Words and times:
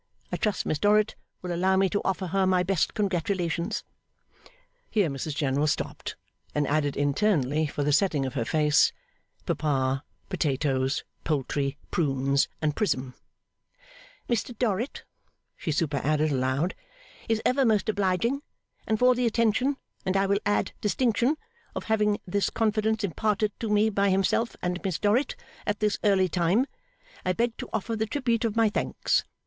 I 0.31 0.37
trust 0.37 0.65
Miss 0.65 0.79
Dorrit 0.79 1.13
will 1.43 1.53
allow 1.53 1.77
me 1.77 1.87
to 1.89 2.01
offer 2.03 2.25
her 2.25 2.47
my 2.47 2.63
best 2.63 2.95
congratulations.' 2.95 3.83
Here 4.89 5.11
Mrs 5.11 5.35
General 5.35 5.67
stopped, 5.67 6.15
and 6.55 6.65
added 6.67 6.97
internally, 6.97 7.67
for 7.67 7.83
the 7.83 7.93
setting 7.93 8.25
of 8.25 8.33
her 8.33 8.43
face, 8.43 8.91
'Papa, 9.45 10.03
potatoes, 10.27 11.03
poultry, 11.23 11.77
Prunes, 11.91 12.47
and 12.63 12.75
prism.' 12.75 13.13
'Mr 14.27 14.57
Dorrit,' 14.57 15.03
she 15.55 15.71
superadded 15.71 16.31
aloud, 16.31 16.73
'is 17.29 17.39
ever 17.45 17.63
most 17.63 17.87
obliging; 17.87 18.41
and 18.87 18.97
for 18.97 19.13
the 19.13 19.27
attention, 19.27 19.77
and 20.03 20.17
I 20.17 20.25
will 20.25 20.39
add 20.47 20.71
distinction, 20.81 21.37
of 21.75 21.83
having 21.83 22.17
this 22.25 22.49
confidence 22.49 23.03
imparted 23.03 23.51
to 23.59 23.69
me 23.69 23.91
by 23.91 24.09
himself 24.09 24.55
and 24.63 24.83
Miss 24.83 24.97
Dorrit 24.97 25.35
at 25.67 25.79
this 25.79 25.99
early 26.03 26.27
time, 26.27 26.65
I 27.23 27.33
beg 27.33 27.55
to 27.57 27.69
offer 27.71 27.95
the 27.95 28.07
tribute 28.07 28.43
of 28.43 28.55
my 28.55 28.67
thanks. 28.67 29.23